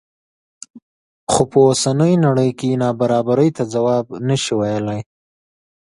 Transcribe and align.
خو 1.31 1.41
په 1.51 1.59
اوسنۍ 1.67 2.13
نړۍ 2.25 2.49
کې 2.59 2.79
نابرابرۍ 2.83 3.49
ته 3.57 3.63
ځواب 3.73 4.05
نه 4.27 4.35
شي 4.43 4.53
ویلی. 4.59 4.99